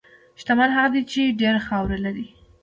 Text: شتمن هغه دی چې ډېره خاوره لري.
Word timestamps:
شتمن 0.41 0.69
هغه 0.77 0.89
دی 0.93 1.01
چې 1.11 1.35
ډېره 1.41 1.59
خاوره 1.67 1.97
لري. 2.05 2.27